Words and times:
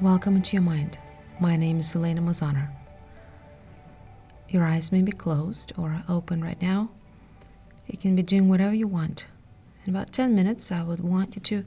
Welcome 0.00 0.36
into 0.36 0.54
your 0.54 0.62
mind. 0.62 0.96
My 1.40 1.56
name 1.56 1.80
is 1.80 1.96
Elena 1.96 2.20
Mosaner. 2.20 2.68
Your 4.48 4.64
eyes 4.64 4.92
may 4.92 5.02
be 5.02 5.10
closed 5.10 5.72
or 5.76 6.04
open 6.08 6.40
right 6.40 6.62
now. 6.62 6.90
You 7.88 7.98
can 7.98 8.14
be 8.14 8.22
doing 8.22 8.48
whatever 8.48 8.72
you 8.72 8.86
want. 8.86 9.26
In 9.84 9.90
about 9.90 10.12
10 10.12 10.36
minutes, 10.36 10.70
I 10.70 10.84
would 10.84 11.00
want 11.00 11.34
you 11.34 11.40
to 11.40 11.64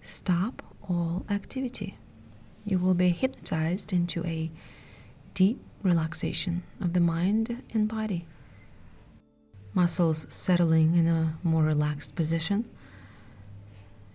stop 0.00 0.62
all 0.88 1.26
activity. 1.28 1.98
You 2.64 2.78
will 2.78 2.94
be 2.94 3.10
hypnotized 3.10 3.92
into 3.92 4.24
a 4.24 4.50
deep 5.34 5.60
relaxation 5.82 6.62
of 6.80 6.94
the 6.94 7.00
mind 7.00 7.62
and 7.74 7.86
body. 7.86 8.26
Muscles 9.74 10.24
settling 10.30 10.94
in 10.94 11.06
a 11.06 11.36
more 11.42 11.64
relaxed 11.64 12.14
position. 12.14 12.64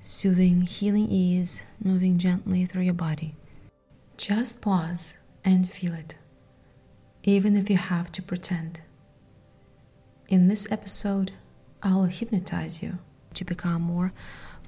Soothing, 0.01 0.61
healing 0.63 1.07
ease 1.07 1.61
moving 1.83 2.17
gently 2.17 2.65
through 2.65 2.81
your 2.81 2.95
body. 2.95 3.35
Just 4.19 4.59
pause 4.59 5.15
and 5.45 5.69
feel 5.69 5.93
it, 5.93 6.15
even 7.23 7.55
if 7.55 7.69
you 7.69 7.77
have 7.77 8.11
to 8.11 8.21
pretend. 8.21 8.81
In 10.27 10.49
this 10.49 10.69
episode, 10.69 11.31
I'll 11.81 12.03
hypnotize 12.03 12.83
you 12.83 12.99
to 13.35 13.45
become 13.45 13.81
more 13.81 14.11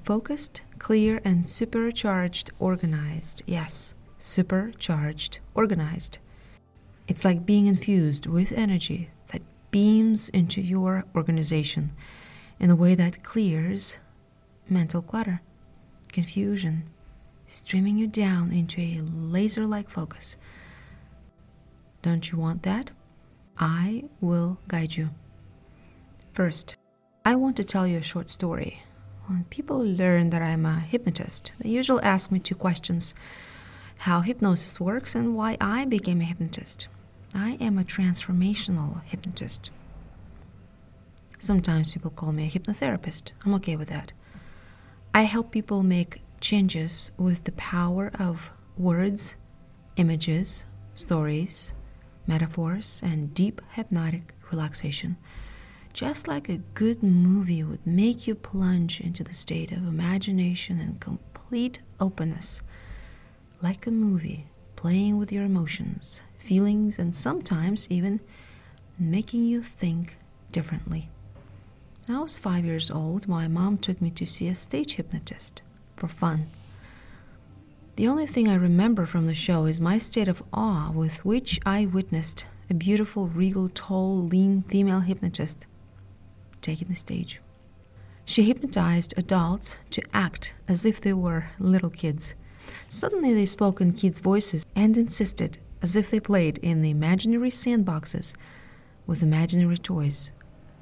focused, 0.04 0.62
clear, 0.78 1.20
and 1.22 1.44
supercharged 1.44 2.50
organized. 2.58 3.42
Yes, 3.44 3.94
supercharged 4.16 5.40
organized. 5.54 6.18
It's 7.06 7.22
like 7.22 7.44
being 7.44 7.66
infused 7.66 8.24
with 8.24 8.52
energy 8.52 9.10
that 9.32 9.42
beams 9.70 10.30
into 10.30 10.62
your 10.62 11.04
organization 11.14 11.92
in 12.58 12.70
a 12.70 12.74
way 12.74 12.94
that 12.94 13.22
clears 13.22 13.98
mental 14.70 15.02
clutter, 15.02 15.42
confusion, 16.10 16.84
streaming 17.46 17.98
you 17.98 18.06
down 18.06 18.52
into 18.52 18.80
a 18.80 19.00
laser 19.12 19.66
like 19.66 19.88
focus. 19.88 20.36
Don't 22.02 22.30
you 22.30 22.38
want 22.38 22.62
that? 22.62 22.90
I 23.58 24.04
will 24.20 24.58
guide 24.68 24.96
you. 24.96 25.10
First, 26.32 26.76
I 27.24 27.36
want 27.36 27.56
to 27.56 27.64
tell 27.64 27.86
you 27.86 27.98
a 27.98 28.02
short 28.02 28.30
story. 28.30 28.82
When 29.26 29.44
people 29.44 29.78
learn 29.78 30.30
that 30.30 30.42
I'm 30.42 30.66
a 30.66 30.80
hypnotist, 30.80 31.52
they 31.60 31.68
usually 31.68 32.02
ask 32.02 32.32
me 32.32 32.38
two 32.38 32.54
questions 32.54 33.14
how 33.98 34.20
hypnosis 34.20 34.80
works 34.80 35.14
and 35.14 35.36
why 35.36 35.56
I 35.60 35.84
became 35.84 36.20
a 36.20 36.24
hypnotist. 36.24 36.88
I 37.34 37.56
am 37.60 37.78
a 37.78 37.84
transformational 37.84 39.02
hypnotist. 39.04 39.70
Sometimes 41.38 41.92
people 41.92 42.10
call 42.10 42.32
me 42.32 42.46
a 42.46 42.50
hypnotherapist. 42.50 43.32
I'm 43.44 43.54
okay 43.54 43.76
with 43.76 43.88
that. 43.88 44.12
I 45.14 45.22
help 45.22 45.50
people 45.52 45.82
make 45.82 46.21
changes 46.42 47.12
with 47.16 47.44
the 47.44 47.52
power 47.52 48.10
of 48.18 48.50
words, 48.76 49.36
images, 49.96 50.66
stories, 50.94 51.72
metaphors, 52.26 53.00
and 53.04 53.32
deep 53.32 53.62
hypnotic 53.70 54.34
relaxation. 54.50 55.16
Just 55.92 56.26
like 56.26 56.48
a 56.48 56.58
good 56.74 57.02
movie 57.02 57.62
would 57.62 57.86
make 57.86 58.26
you 58.26 58.34
plunge 58.34 59.00
into 59.00 59.22
the 59.22 59.32
state 59.32 59.72
of 59.72 59.86
imagination 59.86 60.80
and 60.80 61.00
complete 61.00 61.80
openness. 62.00 62.62
Like 63.62 63.86
a 63.86 63.90
movie, 63.90 64.46
playing 64.74 65.18
with 65.18 65.30
your 65.30 65.44
emotions, 65.44 66.22
feelings, 66.38 66.98
and 66.98 67.14
sometimes 67.14 67.86
even 67.88 68.20
making 68.98 69.44
you 69.44 69.62
think 69.62 70.16
differently. 70.50 71.08
When 72.06 72.16
I 72.16 72.20
was 72.20 72.36
five 72.36 72.64
years 72.64 72.90
old, 72.90 73.28
my 73.28 73.46
mom 73.46 73.78
took 73.78 74.02
me 74.02 74.10
to 74.10 74.26
see 74.26 74.48
a 74.48 74.54
stage 74.54 74.96
hypnotist 74.96 75.62
for 75.96 76.08
fun. 76.08 76.46
The 77.96 78.08
only 78.08 78.26
thing 78.26 78.48
I 78.48 78.54
remember 78.54 79.04
from 79.06 79.26
the 79.26 79.34
show 79.34 79.66
is 79.66 79.80
my 79.80 79.98
state 79.98 80.28
of 80.28 80.42
awe 80.52 80.90
with 80.92 81.24
which 81.24 81.60
I 81.66 81.86
witnessed 81.86 82.46
a 82.70 82.74
beautiful, 82.74 83.28
regal, 83.28 83.68
tall, 83.68 84.16
lean 84.16 84.62
female 84.62 85.00
hypnotist 85.00 85.66
taking 86.62 86.88
the 86.88 86.94
stage. 86.94 87.40
She 88.24 88.44
hypnotized 88.44 89.14
adults 89.16 89.78
to 89.90 90.02
act 90.14 90.54
as 90.68 90.86
if 90.86 91.00
they 91.00 91.12
were 91.12 91.50
little 91.58 91.90
kids. 91.90 92.34
Suddenly, 92.88 93.34
they 93.34 93.46
spoke 93.46 93.80
in 93.80 93.92
kids' 93.92 94.20
voices 94.20 94.64
and 94.74 94.96
insisted 94.96 95.58
as 95.82 95.96
if 95.96 96.10
they 96.10 96.20
played 96.20 96.58
in 96.58 96.80
the 96.80 96.90
imaginary 96.90 97.50
sandboxes 97.50 98.34
with 99.06 99.22
imaginary 99.22 99.76
toys. 99.76 100.32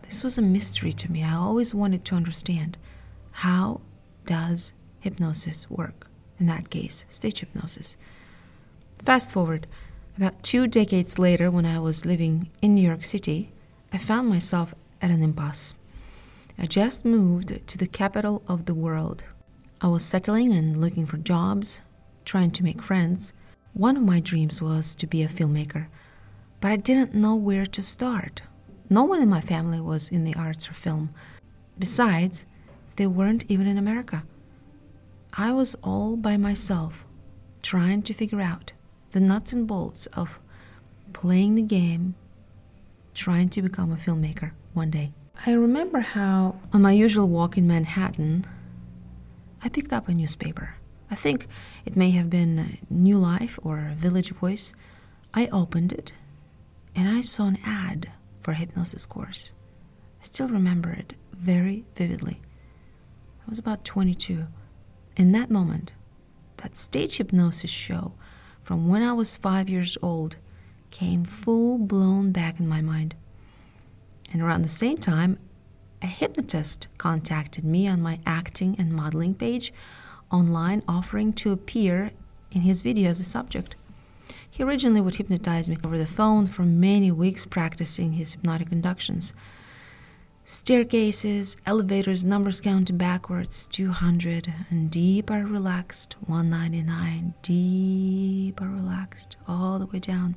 This 0.03 0.23
was 0.23 0.39
a 0.39 0.43
mystery 0.43 0.93
to 0.93 1.11
me. 1.11 1.25
I 1.25 1.35
always 1.35 1.75
wanted 1.75 2.05
to 2.05 2.15
understand 2.15 2.77
how 3.33 3.81
does 4.27 4.75
hypnosis 5.01 5.69
work. 5.71 6.09
In 6.39 6.47
that 6.47 6.71
case, 6.71 7.05
stage 7.09 7.41
hypnosis. 7.41 7.97
Fast 9.03 9.33
forward, 9.33 9.67
about 10.17 10.43
two 10.43 10.67
decades 10.67 11.19
later, 11.19 11.51
when 11.51 11.67
I 11.67 11.79
was 11.79 12.05
living 12.05 12.51
in 12.61 12.75
New 12.75 12.87
York 12.87 13.05
City, 13.05 13.53
I 13.93 13.99
found 13.99 14.29
myself 14.29 14.75
at 15.01 15.11
an 15.11 15.23
impasse. 15.23 15.75
I 16.59 16.67
just 16.67 17.05
moved 17.05 17.67
to 17.67 17.79
the 17.79 17.87
capital 17.87 18.43
of 18.47 18.67
the 18.67 18.75
world. 18.75 19.25
I 19.81 19.89
was 19.89 20.05
settling 20.05 20.53
and 20.53 20.81
looking 20.81 21.07
for 21.07 21.17
jobs, 21.17 21.81
trying 22.27 22.51
to 22.53 22.65
make 22.65 22.83
friends. 22.83 23.33
One 23.73 23.97
of 23.97 24.03
my 24.03 24.21
dreams 24.21 24.61
was 24.61 24.95
to 24.97 25.07
be 25.07 25.23
a 25.23 25.29
filmmaker, 25.29 25.87
but 26.61 26.71
I 26.71 26.77
didn't 26.77 27.15
know 27.15 27.35
where 27.35 27.65
to 27.65 27.83
start. 27.83 28.43
No 28.91 29.05
one 29.05 29.23
in 29.23 29.29
my 29.29 29.41
family 29.41 29.81
was 29.81 30.11
in 30.11 30.25
the 30.25 30.35
arts 30.35 30.69
or 30.69 30.75
film. 30.75 31.15
Besides, 31.79 32.45
they 32.97 33.07
weren't 33.07 33.47
even 33.49 33.67
in 33.67 33.79
America. 33.79 34.25
I 35.35 35.53
was 35.53 35.77
all 35.83 36.17
by 36.17 36.37
myself, 36.37 37.07
trying 37.63 38.03
to 38.03 38.13
figure 38.13 38.41
out 38.41 38.73
the 39.13 39.21
nuts 39.21 39.53
and 39.53 39.67
bolts 39.67 40.07
of 40.07 40.41
playing 41.13 41.55
the 41.55 41.63
game, 41.63 42.15
trying 43.15 43.49
to 43.51 43.63
become 43.63 43.93
a 43.93 43.97
filmmaker 43.97 44.53
one 44.75 44.91
day. 44.91 45.13
I 45.47 45.53
remember 45.53 46.01
how, 46.01 46.61
on 46.73 46.83
my 46.83 46.93
usual 46.93 47.29
walk 47.29 47.57
in 47.57 47.67
Manhattan, 47.67 48.45
I 49.63 49.69
picked 49.69 49.93
up 49.93 50.09
a 50.09 50.15
newspaper. 50.15 50.75
I 51.11 51.15
think 51.15 51.47
it 51.85 51.97
may 51.97 52.11
have 52.11 52.29
been 52.31 52.79
New 52.89 53.19
Life 53.19 53.59
or 53.63 53.93
Village 53.97 54.31
Voice. 54.31 54.75
I 55.33 55.49
opened 55.53 55.93
it 55.93 56.13
and 56.95 57.09
I 57.09 57.21
saw 57.21 57.47
an 57.47 57.59
ad 57.65 58.11
for 58.41 58.53
a 58.53 58.57
hypnosis 58.57 59.07
course. 59.07 59.53
I 60.21 60.25
still 60.25 60.49
remember 60.49 60.91
it 60.91 61.15
very 61.33 61.85
vividly. 61.95 62.41
I 63.47 63.51
was 63.51 63.59
about 63.59 63.85
22. 63.85 64.47
In 65.21 65.33
that 65.33 65.51
moment, 65.51 65.93
that 66.57 66.75
stage 66.75 67.19
hypnosis 67.19 67.69
show 67.69 68.15
from 68.63 68.89
when 68.89 69.03
I 69.03 69.13
was 69.13 69.37
five 69.37 69.69
years 69.69 69.99
old 70.01 70.39
came 70.91 71.25
full 71.25 71.77
blown 71.77 72.33
back 72.33 72.59
in 72.59 72.67
my 72.67 72.81
mind. 72.81 73.15
And 74.33 74.41
around 74.41 74.63
the 74.63 74.71
same 74.71 74.97
time, 74.97 75.39
a 76.01 76.07
hypnotist 76.07 76.89
contacted 76.97 77.67
me 77.67 77.87
on 77.87 78.01
my 78.01 78.19
acting 78.25 78.77
and 78.79 78.95
modeling 78.95 79.35
page 79.35 79.75
online, 80.33 80.83
offering 80.89 81.35
to 81.35 81.53
appear 81.53 82.13
in 82.51 82.63
his 82.63 82.81
video 82.81 83.11
as 83.11 83.21
a 83.21 83.25
subject. 83.25 83.77
He 84.51 84.63
originally 84.63 85.03
would 85.03 85.17
hypnotize 85.17 85.69
me 85.69 85.77
over 85.85 85.99
the 85.99 86.07
phone 86.07 86.47
for 86.47 86.63
many 86.63 87.13
weeks, 87.13 87.45
practicing 87.45 88.15
his 88.15 88.33
hypnotic 88.33 88.73
inductions. 88.73 89.35
Staircases, 90.51 91.57
elevators, 91.65 92.25
numbers 92.25 92.61
counted 92.61 92.99
backwards 92.99 93.69
200, 93.69 94.53
and 94.69 94.91
deeper 94.91 95.47
relaxed 95.47 96.17
199, 96.27 97.35
deeper 97.41 98.69
relaxed 98.69 99.37
all 99.47 99.79
the 99.79 99.87
way 99.87 100.01
down 100.01 100.35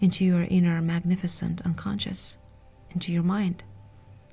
into 0.00 0.24
your 0.24 0.42
inner 0.50 0.82
magnificent 0.82 1.64
unconscious, 1.64 2.36
into 2.90 3.12
your 3.12 3.22
mind. 3.22 3.62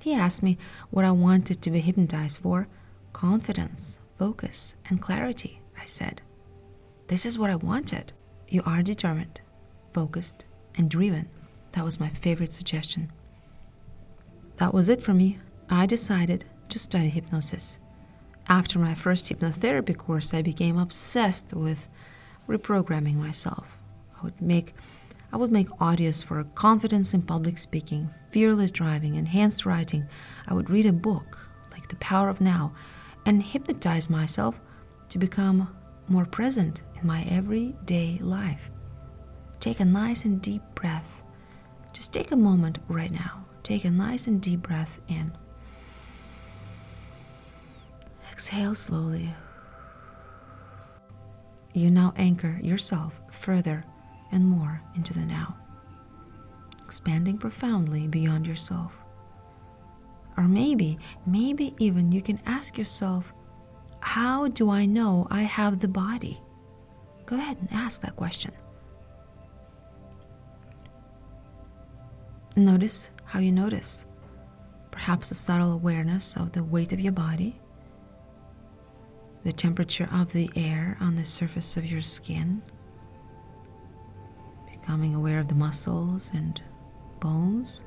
He 0.02 0.16
asked 0.16 0.42
me 0.42 0.58
what 0.90 1.06
I 1.06 1.12
wanted 1.12 1.62
to 1.62 1.70
be 1.70 1.82
hypnotized 1.82 2.40
for 2.40 2.68
confidence, 3.14 4.00
focus, 4.16 4.76
and 4.90 5.00
clarity. 5.00 5.62
I 5.80 5.86
said, 5.86 6.24
This 7.10 7.28
is 7.28 7.38
what 7.38 7.52
I 7.52 7.58
wanted. 7.58 8.12
You 8.48 8.64
are 8.66 8.82
determined, 8.82 9.42
focused, 9.94 10.46
and 10.76 10.90
driven. 10.90 11.30
That 11.74 11.86
was 11.86 12.00
my 12.00 12.10
favorite 12.10 12.52
suggestion. 12.52 13.12
That 14.58 14.74
was 14.74 14.90
it 14.90 15.02
for 15.02 15.14
me. 15.14 15.40
I 15.70 15.86
decided 15.86 16.46
to 16.70 16.80
study 16.80 17.10
hypnosis. 17.10 17.80
After 18.48 18.80
my 18.80 18.94
first 18.94 19.28
hypnotherapy 19.32 19.98
course, 19.98 20.34
I 20.34 20.42
became 20.42 20.78
obsessed 20.78 21.54
with 21.54 21.88
reprogramming 22.48 23.16
myself. 23.16 23.80
I 24.18 24.24
would 24.24 24.40
make 24.42 24.74
I 25.34 25.38
would 25.38 25.52
make 25.52 25.68
audios 25.82 26.24
for 26.24 26.42
confidence 26.56 27.14
in 27.14 27.22
public 27.22 27.58
speaking, 27.58 28.10
fearless 28.30 28.72
driving, 28.72 29.16
enhanced 29.16 29.66
writing. 29.66 30.08
I 30.48 30.54
would 30.54 30.70
read 30.70 30.86
a 30.86 30.94
book 30.94 31.50
like 31.72 31.90
The 31.90 31.98
Power 31.98 32.30
of 32.30 32.40
Now 32.40 32.74
and 33.26 33.44
hypnotize 33.44 34.10
myself 34.10 34.62
to 35.10 35.18
become 35.18 35.76
more 36.08 36.26
present 36.26 36.84
in 37.02 37.06
my 37.06 37.24
everyday 37.24 38.18
life. 38.22 38.72
Take 39.60 39.82
a 39.82 39.86
nice 39.86 40.24
and 40.24 40.42
deep 40.42 40.62
breath. 40.76 41.22
Just 41.92 42.14
take 42.14 42.32
a 42.32 42.38
moment 42.38 42.80
right 42.88 43.12
now. 43.12 43.45
Take 43.66 43.84
a 43.84 43.90
nice 43.90 44.28
and 44.28 44.40
deep 44.40 44.62
breath 44.62 45.00
in. 45.08 45.32
Exhale 48.32 48.76
slowly. 48.76 49.34
you 51.74 51.90
now 51.90 52.14
anchor 52.16 52.60
yourself 52.62 53.20
further 53.32 53.84
and 54.32 54.46
more 54.46 54.84
into 54.96 55.14
the 55.14 55.26
now, 55.26 55.58
expanding 56.84 57.40
profoundly 57.40 58.08
beyond 58.08 58.46
yourself. 58.46 59.04
Or 60.38 60.48
maybe, 60.48 61.00
maybe 61.26 61.74
even 61.80 62.12
you 62.12 62.22
can 62.22 62.40
ask 62.46 62.78
yourself, 62.78 63.34
How 64.00 64.48
do 64.48 64.70
I 64.70 64.86
know 64.86 65.26
I 65.32 65.42
have 65.42 65.80
the 65.80 65.88
body? 65.88 66.40
Go 67.26 67.36
ahead 67.36 67.58
and 67.60 67.70
ask 67.72 68.04
that 68.04 68.16
question. 68.16 68.52
Notice 72.56 73.10
how 73.36 73.42
you 73.42 73.52
notice. 73.52 74.06
Perhaps 74.92 75.30
a 75.30 75.34
subtle 75.34 75.74
awareness 75.74 76.38
of 76.38 76.54
the 76.54 76.64
weight 76.64 76.94
of 76.94 77.02
your 77.02 77.12
body, 77.12 77.60
the 79.44 79.52
temperature 79.52 80.08
of 80.14 80.32
the 80.32 80.50
air 80.56 80.96
on 81.02 81.18
the 81.18 81.24
surface 81.26 81.76
of 81.76 81.86
your 81.86 82.00
skin, 82.00 82.62
becoming 84.72 85.14
aware 85.14 85.38
of 85.40 85.50
the 85.50 85.54
muscles 85.54 86.32
and 86.34 86.62
bones, 87.20 87.84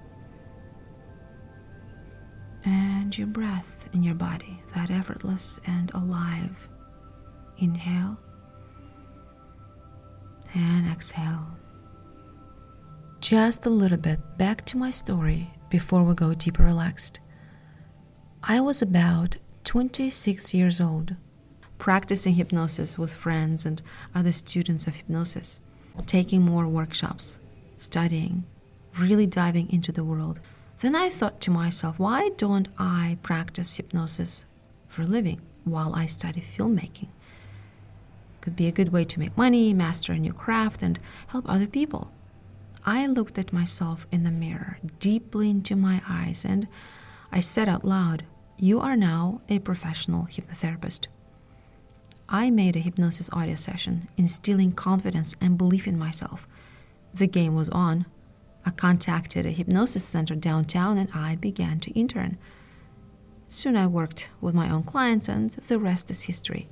and 2.67 3.17
your 3.17 3.27
breath 3.27 3.89
in 3.95 4.03
your 4.03 4.17
body, 4.17 4.63
that 4.75 4.91
effortless 4.91 5.59
and 5.67 5.91
alive. 5.95 6.69
Inhale 7.57 8.21
and 10.55 10.87
exhale. 10.89 11.47
Just 13.29 13.67
a 13.67 13.69
little 13.69 13.99
bit 13.99 14.21
back 14.39 14.65
to 14.65 14.79
my 14.79 14.91
story 14.91 15.51
before 15.69 16.03
we 16.03 16.15
go 16.15 16.33
deeper 16.33 16.63
relaxed. 16.63 17.21
I 18.43 18.59
was 18.61 18.81
about 18.81 19.37
26 19.65 20.55
years 20.55 20.81
old, 20.81 21.15
practicing 21.77 22.33
hypnosis 22.33 22.97
with 22.97 23.13
friends 23.13 23.67
and 23.67 23.83
other 24.15 24.33
students 24.33 24.87
of 24.87 24.97
hypnosis, 24.97 25.61
taking 26.07 26.41
more 26.41 26.67
workshops, 26.67 27.39
studying, 27.77 28.45
really 28.99 29.27
diving 29.27 29.71
into 29.71 29.93
the 29.93 30.05
world. 30.05 30.41
Then 30.81 30.97
I 30.97 31.11
thought 31.11 31.39
to 31.43 31.51
myself, 31.51 31.99
why 31.99 32.31
don't 32.39 32.69
I 32.79 33.19
practice 33.23 33.77
hypnosis 33.77 34.47
for 34.87 35.03
a 35.03 35.07
living 35.07 35.43
while 35.65 35.95
I 35.95 36.07
study 36.07 36.41
filmmaking? 36.41 37.09
Could 38.41 38.57
be 38.57 38.69
a 38.69 38.73
good 38.73 38.89
way 38.91 39.05
to 39.05 39.21
make 39.21 39.37
money, 39.37 39.75
master 39.75 40.15
a 40.15 40.19
new 40.19 40.33
craft, 40.33 40.83
and 40.83 40.99
help 41.27 41.45
other 41.47 41.67
people. 41.67 42.11
I 42.89 43.05
looked 43.05 43.37
at 43.37 43.53
myself 43.53 44.07
in 44.11 44.23
the 44.23 44.31
mirror, 44.31 44.79
deeply 44.99 45.51
into 45.51 45.77
my 45.77 46.01
eyes, 46.09 46.47
and 46.47 46.67
I 47.31 47.41
said 47.41 47.69
out 47.69 47.85
loud, 47.85 48.25
You 48.57 48.81
are 48.81 48.97
now 48.97 49.43
a 49.47 49.59
professional 49.59 50.23
hypnotherapist. 50.25 51.07
I 52.31 52.49
made 52.49 52.77
a 52.77 52.81
hypnosis 52.81 53.29
audio 53.31 53.57
session, 53.57 54.09
instilling 54.17 54.73
confidence 54.73 55.37
and 55.39 55.59
belief 55.59 55.87
in 55.87 55.99
myself. 55.99 56.49
The 57.13 57.27
game 57.27 57.55
was 57.55 57.69
on. 57.69 58.07
I 58.65 58.71
contacted 58.71 59.45
a 59.45 59.51
hypnosis 59.51 60.05
center 60.05 60.35
downtown 60.35 60.97
and 60.97 61.11
I 61.13 61.37
began 61.37 61.81
to 61.81 61.91
intern. 61.91 62.39
Soon 63.49 63.77
I 63.77 63.87
worked 63.87 64.31
with 64.41 64.55
my 64.55 64.71
own 64.71 64.85
clients, 64.85 65.29
and 65.29 65.51
the 65.51 65.79
rest 65.79 66.11
is 66.11 66.23
history. 66.23 66.69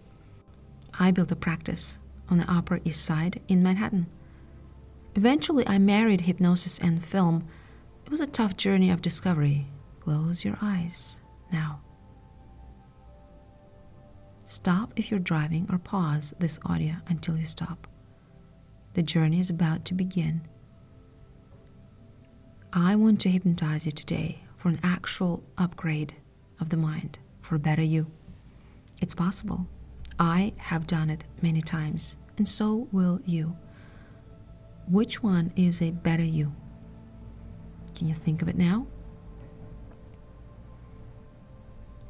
I 0.99 1.11
built 1.11 1.31
a 1.31 1.37
practice 1.37 1.99
on 2.31 2.39
the 2.39 2.51
Upper 2.51 2.81
East 2.85 3.05
Side 3.05 3.43
in 3.49 3.63
Manhattan. 3.63 4.07
Eventually, 5.17 5.67
I 5.67 5.79
married 5.79 6.21
hypnosis 6.21 6.79
and 6.79 7.03
film. 7.03 7.49
It 8.05 8.11
was 8.11 8.21
a 8.21 8.27
tough 8.27 8.55
journey 8.57 8.91
of 8.91 9.01
discovery. 9.01 9.67
Close 10.01 10.45
your 10.45 10.59
eyes 10.61 11.21
now. 11.51 11.81
Stop 14.45 14.93
if 14.95 15.11
you're 15.11 15.19
driving 15.19 15.67
or 15.73 15.79
pause 15.79 16.35
this 16.39 16.61
audio 16.67 16.97
until 17.09 17.37
you 17.37 17.45
stop. 17.45 17.89
The 18.93 19.03
journey 19.03 19.41
is 19.41 19.49
about 19.49 19.87
to 19.87 19.95
begin. 19.95 20.43
I 22.75 22.95
want 22.95 23.19
to 23.23 23.31
hypnotize 23.31 23.87
you 23.87 23.93
today 23.93 24.43
for 24.59 24.69
an 24.69 24.81
actual 24.83 25.43
upgrade 25.57 26.15
of 26.61 26.69
the 26.69 26.77
mind, 26.77 27.19
for 27.41 27.55
a 27.55 27.59
better 27.59 27.83
you. 27.83 28.07
It's 29.01 29.15
possible. 29.15 29.67
I 30.19 30.53
have 30.59 30.87
done 30.87 31.09
it 31.09 31.25
many 31.41 31.63
times, 31.63 32.17
and 32.37 32.47
so 32.47 32.87
will 32.93 33.19
you. 33.25 33.57
Which 34.89 35.23
one 35.23 35.53
is 35.57 35.83
a 35.83 35.91
better 35.91 36.23
you? 36.23 36.55
Can 37.97 38.07
you 38.07 38.15
think 38.15 38.43
of 38.43 38.49
it 38.49 38.57
now? 38.57 38.87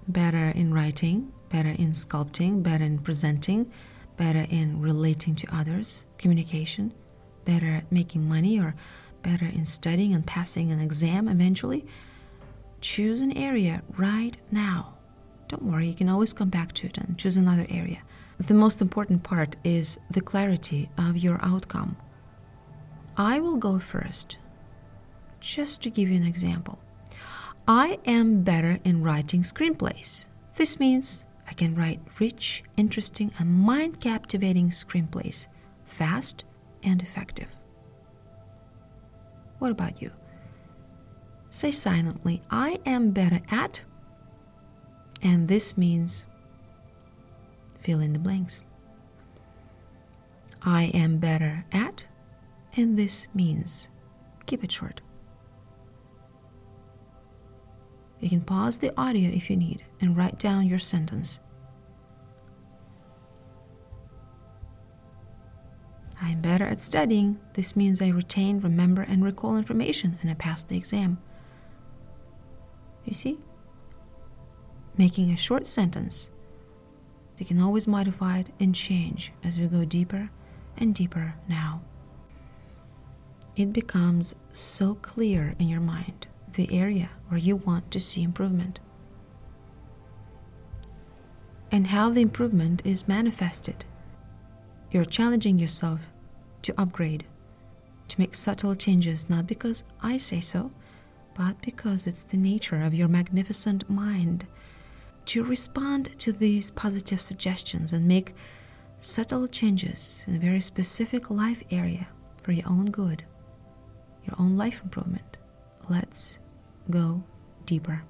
Better 0.08 0.48
in 0.54 0.72
writing, 0.72 1.32
better 1.48 1.70
in 1.70 1.92
sculpting, 1.92 2.62
better 2.62 2.84
in 2.84 2.98
presenting, 2.98 3.70
better 4.16 4.46
in 4.50 4.80
relating 4.80 5.34
to 5.36 5.54
others, 5.54 6.04
communication, 6.18 6.92
better 7.44 7.66
at 7.66 7.90
making 7.90 8.28
money, 8.28 8.58
or 8.60 8.74
better 9.22 9.46
in 9.46 9.64
studying 9.64 10.14
and 10.14 10.26
passing 10.26 10.70
an 10.70 10.80
exam 10.80 11.28
eventually? 11.28 11.84
Choose 12.80 13.20
an 13.20 13.36
area 13.36 13.82
right 13.96 14.36
now 14.50 14.96
don't 15.48 15.62
worry, 15.62 15.86
you 15.86 15.94
can 15.94 16.08
always 16.08 16.32
come 16.32 16.48
back 16.48 16.72
to 16.72 16.86
it 16.86 16.98
and 16.98 17.16
choose 17.18 17.36
another 17.36 17.66
area. 17.68 18.02
The 18.38 18.54
most 18.54 18.82
important 18.82 19.22
part 19.22 19.56
is 19.64 19.98
the 20.10 20.20
clarity 20.20 20.90
of 20.98 21.16
your 21.16 21.38
outcome. 21.42 21.96
I 23.16 23.40
will 23.40 23.56
go 23.56 23.78
first, 23.78 24.38
just 25.40 25.82
to 25.82 25.90
give 25.90 26.10
you 26.10 26.16
an 26.16 26.26
example. 26.26 26.78
I 27.66 27.98
am 28.04 28.42
better 28.42 28.78
in 28.84 29.02
writing 29.02 29.42
screenplays. 29.42 30.28
This 30.54 30.78
means 30.78 31.26
I 31.48 31.52
can 31.52 31.74
write 31.74 32.00
rich, 32.20 32.62
interesting, 32.76 33.32
and 33.38 33.50
mind 33.50 34.00
captivating 34.00 34.70
screenplays 34.70 35.46
fast 35.84 36.44
and 36.82 37.02
effective. 37.02 37.56
What 39.58 39.70
about 39.70 40.02
you? 40.02 40.10
Say 41.50 41.70
silently, 41.70 42.42
I 42.50 42.78
am 42.84 43.10
better 43.10 43.40
at 43.50 43.82
and 45.22 45.48
this 45.48 45.76
means 45.76 46.26
fill 47.76 48.00
in 48.00 48.12
the 48.12 48.18
blanks. 48.18 48.62
I 50.62 50.84
am 50.94 51.18
better 51.18 51.64
at, 51.72 52.06
and 52.76 52.96
this 52.96 53.28
means 53.34 53.88
keep 54.46 54.62
it 54.62 54.70
short. 54.70 55.00
You 58.20 58.28
can 58.28 58.40
pause 58.40 58.78
the 58.78 58.92
audio 58.98 59.30
if 59.30 59.50
you 59.50 59.56
need 59.56 59.84
and 60.00 60.16
write 60.16 60.38
down 60.38 60.66
your 60.66 60.78
sentence. 60.78 61.40
I 66.20 66.30
am 66.30 66.40
better 66.40 66.64
at 66.66 66.80
studying. 66.80 67.38
This 67.52 67.76
means 67.76 68.00
I 68.00 68.08
retain, 68.08 68.60
remember, 68.60 69.02
and 69.02 69.22
recall 69.24 69.56
information 69.56 70.18
and 70.22 70.30
I 70.30 70.34
pass 70.34 70.64
the 70.64 70.76
exam. 70.76 71.18
You 73.04 73.12
see? 73.12 73.38
making 74.98 75.30
a 75.30 75.36
short 75.36 75.66
sentence. 75.66 76.30
You 77.38 77.44
can 77.44 77.60
always 77.60 77.86
modify 77.86 78.38
it 78.38 78.48
and 78.58 78.74
change 78.74 79.32
as 79.44 79.58
we 79.58 79.66
go 79.66 79.84
deeper 79.84 80.30
and 80.78 80.94
deeper 80.94 81.34
now. 81.48 81.82
It 83.56 83.72
becomes 83.72 84.34
so 84.50 84.96
clear 84.96 85.54
in 85.58 85.68
your 85.68 85.80
mind 85.80 86.28
the 86.52 86.68
area 86.78 87.08
where 87.28 87.40
you 87.40 87.56
want 87.56 87.90
to 87.90 88.00
see 88.00 88.22
improvement 88.22 88.80
and 91.72 91.86
how 91.86 92.10
the 92.10 92.20
improvement 92.20 92.82
is 92.84 93.08
manifested. 93.08 93.86
You're 94.90 95.06
challenging 95.06 95.58
yourself 95.58 96.06
to 96.62 96.74
upgrade, 96.78 97.24
to 98.08 98.20
make 98.20 98.34
subtle 98.34 98.74
changes, 98.74 99.30
not 99.30 99.46
because 99.46 99.84
I 100.02 100.18
say 100.18 100.40
so, 100.40 100.70
but 101.34 101.60
because 101.62 102.06
it's 102.06 102.24
the 102.24 102.36
nature 102.36 102.82
of 102.82 102.94
your 102.94 103.08
magnificent 103.08 103.88
mind 103.88 104.46
to 105.26 105.42
respond 105.44 106.18
to 106.18 106.30
these 106.30 106.70
positive 106.70 107.20
suggestions 107.20 107.92
and 107.94 108.06
make 108.06 108.34
subtle 109.00 109.46
changes 109.48 110.24
in 110.26 110.36
a 110.36 110.38
very 110.38 110.60
specific 110.60 111.30
life 111.30 111.62
area 111.70 112.06
for 112.42 112.52
your 112.52 112.68
own 112.68 112.86
good, 112.86 113.24
your 114.26 114.36
own 114.38 114.56
life 114.56 114.80
improvement. 114.82 115.36
Let's 115.88 116.38
go 116.90 117.22
deeper. 117.64 118.02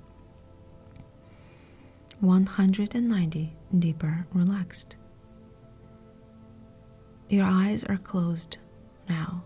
190 2.20 3.52
deeper 3.78 4.26
relaxed. 4.32 4.96
Your 7.28 7.46
eyes 7.46 7.85
are 7.85 7.99
closed 7.99 8.58
now, 9.08 9.44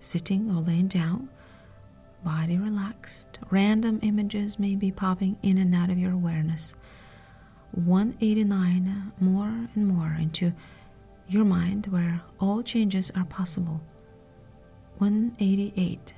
sitting 0.00 0.50
or 0.50 0.60
laying 0.60 0.88
down, 0.88 1.30
body 2.24 2.58
relaxed. 2.58 3.38
Random 3.50 3.98
images 4.02 4.58
may 4.58 4.74
be 4.74 4.90
popping 4.90 5.36
in 5.42 5.58
and 5.58 5.74
out 5.74 5.90
of 5.90 5.98
your 5.98 6.12
awareness 6.12 6.74
189 7.72 9.12
more 9.20 9.68
and 9.74 9.86
more 9.86 10.16
into 10.20 10.52
your 11.28 11.44
mind 11.44 11.86
where 11.86 12.20
all 12.40 12.62
changes 12.62 13.10
are 13.14 13.24
possible. 13.24 13.80
188 15.00 16.12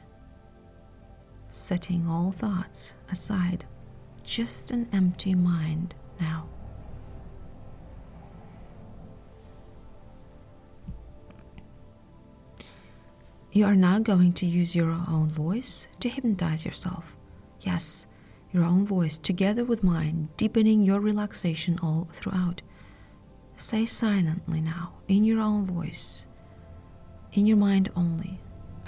setting 1.49 2.05
all 2.09 2.33
thoughts 2.33 2.95
aside, 3.11 3.65
just 4.25 4.73
an 4.73 4.89
empty 4.93 5.37
mind 5.37 5.95
now. 6.19 6.49
You 13.53 13.67
are 13.67 13.77
now 13.77 14.01
going 14.01 14.33
to 14.33 14.47
use 14.47 14.75
your 14.75 14.91
own 14.91 15.29
voice 15.29 15.87
to 16.01 16.09
hypnotize 16.09 16.65
yourself. 16.65 17.15
Yes, 17.61 18.09
your 18.51 18.65
own 18.65 18.85
voice 18.85 19.17
together 19.17 19.65
with 19.65 19.85
mine, 19.85 20.29
deepening 20.37 20.83
your 20.83 20.99
relaxation 20.99 21.79
all 21.85 22.09
throughout. 22.11 22.63
Say 23.57 23.85
silently 23.85 24.61
now, 24.61 24.95
in 25.07 25.23
your 25.23 25.41
own 25.41 25.67
voice, 25.67 26.27
in 27.35 27.47
your 27.47 27.59
mind 27.59 27.89
only, 27.95 28.42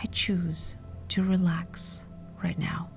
I 0.05 0.07
choose 0.09 0.77
to 1.09 1.25
relax 1.25 2.05
right 2.43 2.59
now. 2.59 2.91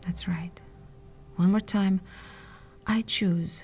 That's 0.00 0.26
right. 0.26 0.58
One 1.36 1.50
more 1.50 1.60
time, 1.60 2.00
I 2.86 3.02
choose 3.02 3.62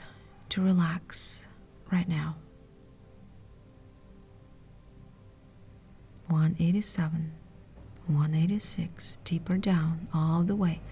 to 0.50 0.60
relax 0.60 1.48
right 1.90 2.06
now. 2.06 2.36
187, 6.26 7.32
186, 8.08 9.20
deeper 9.24 9.56
down, 9.56 10.06
all 10.12 10.42
the 10.42 10.54
way. 10.54 10.82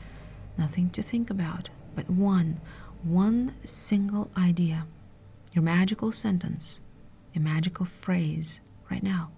Nothing 0.57 0.89
to 0.91 1.03
think 1.03 1.29
about, 1.29 1.69
but 1.95 2.09
one, 2.09 2.63
one 3.03 3.53
single 3.67 4.31
idea. 4.39 4.87
Your 5.53 5.65
magical 5.65 6.13
sentence, 6.13 6.81
your 7.35 7.43
magical 7.43 7.85
phrase 7.85 8.61
right 8.91 9.03
now. 9.03 9.31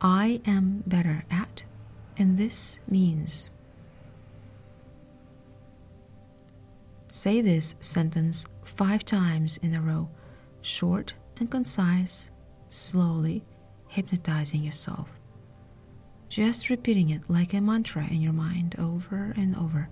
I 0.00 0.40
am 0.46 0.82
better 0.86 1.24
at, 1.30 1.64
and 2.18 2.36
this 2.36 2.80
means. 2.88 3.50
Say 7.10 7.40
this 7.40 7.76
sentence 7.78 8.44
five 8.62 9.04
times 9.04 9.56
in 9.58 9.72
a 9.74 9.80
row, 9.80 10.08
short 10.60 11.14
and 11.38 11.50
concise, 11.50 12.30
slowly 12.68 13.44
hypnotizing 13.88 14.62
yourself. 14.62 15.14
Just 16.28 16.68
repeating 16.68 17.10
it 17.10 17.22
like 17.28 17.54
a 17.54 17.60
mantra 17.60 18.06
in 18.08 18.20
your 18.20 18.32
mind 18.32 18.74
over 18.78 19.32
and 19.36 19.56
over, 19.56 19.88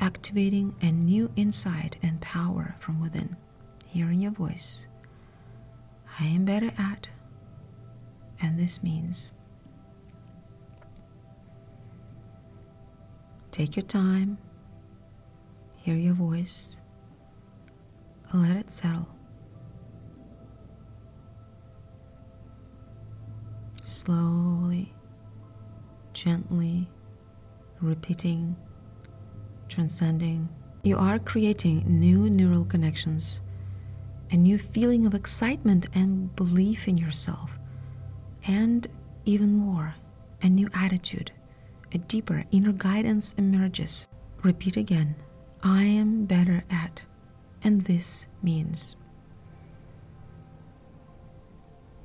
activating 0.00 0.74
a 0.82 0.90
new 0.90 1.30
insight 1.36 1.96
and 2.02 2.20
power 2.20 2.74
from 2.80 3.00
within. 3.00 3.36
Hearing 3.86 4.20
your 4.20 4.32
voice. 4.32 4.88
I 6.20 6.26
am 6.26 6.44
better 6.44 6.70
at, 6.78 7.08
and 8.42 8.58
this 8.58 8.82
means. 8.82 9.32
Take 13.50 13.74
your 13.74 13.86
time, 13.86 14.38
hear 15.76 15.96
your 15.96 16.14
voice, 16.14 16.80
let 18.32 18.56
it 18.56 18.70
settle. 18.70 19.08
slowly, 23.90 24.94
gently, 26.12 26.88
repeating, 27.80 28.56
transcending. 29.68 30.48
You 30.84 30.96
are 30.96 31.18
creating 31.18 31.84
new 31.86 32.30
neural 32.30 32.64
connections, 32.64 33.40
a 34.30 34.36
new 34.36 34.58
feeling 34.58 35.06
of 35.06 35.14
excitement 35.14 35.86
and 35.94 36.34
belief 36.36 36.86
in 36.88 36.96
yourself, 36.96 37.58
and 38.46 38.86
even 39.24 39.52
more, 39.52 39.94
a 40.42 40.48
new 40.48 40.68
attitude, 40.74 41.30
a 41.92 41.98
deeper 41.98 42.44
inner 42.50 42.72
guidance 42.72 43.34
emerges. 43.34 44.06
Repeat 44.42 44.76
again 44.76 45.14
I 45.62 45.82
am 45.84 46.24
better 46.24 46.64
at, 46.70 47.04
and 47.62 47.82
this 47.82 48.26
means. 48.42 48.96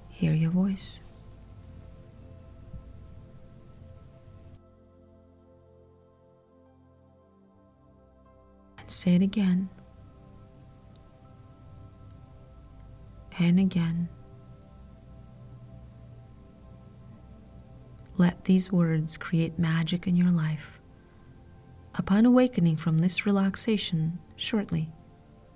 Hear 0.09 0.33
your 0.33 0.51
voice. 0.51 1.01
and 8.85 8.91
say 8.91 9.15
it 9.15 9.23
again 9.23 9.67
and 13.37 13.59
again. 13.59 14.09
Let 18.17 18.45
these 18.45 18.71
words 18.71 19.17
create 19.17 19.59
magic 19.59 20.07
in 20.07 20.15
your 20.15 20.29
life. 20.29 20.79
Upon 21.95 22.25
awakening 22.25 22.77
from 22.77 22.97
this 22.97 23.25
relaxation 23.25 24.19
shortly, 24.35 24.89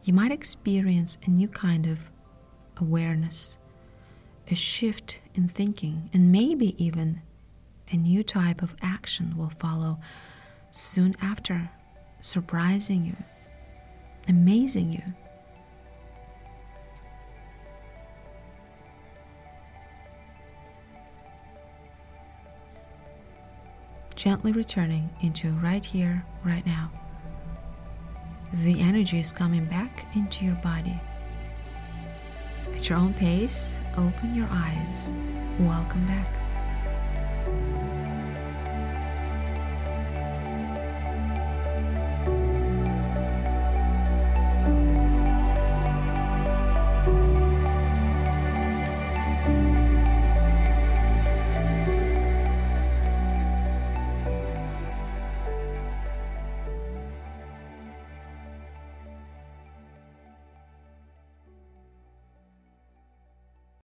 you 0.03 0.13
might 0.13 0.31
experience 0.31 1.17
a 1.25 1.29
new 1.29 1.47
kind 1.47 1.85
of 1.85 2.11
awareness, 2.77 3.57
a 4.49 4.55
shift 4.55 5.21
in 5.35 5.47
thinking, 5.47 6.09
and 6.13 6.31
maybe 6.31 6.81
even 6.83 7.21
a 7.91 7.97
new 7.97 8.23
type 8.23 8.61
of 8.61 8.75
action 8.81 9.37
will 9.37 9.49
follow 9.49 9.99
soon 10.71 11.15
after 11.21 11.69
surprising 12.19 13.05
you, 13.05 13.15
amazing 14.27 14.93
you. 14.93 15.03
Gently 24.19 24.51
returning 24.51 25.09
into 25.21 25.49
right 25.59 25.85
here, 25.85 26.25
right 26.43 26.65
now. 26.65 26.91
The 28.51 28.81
energy 28.81 29.17
is 29.17 29.31
coming 29.31 29.63
back 29.63 30.07
into 30.13 30.43
your 30.43 30.55
body. 30.55 30.99
At 32.75 32.89
your 32.89 32.97
own 32.97 33.13
pace, 33.13 33.79
open 33.95 34.35
your 34.35 34.49
eyes. 34.51 35.13
Welcome 35.61 36.05
back. 36.05 36.38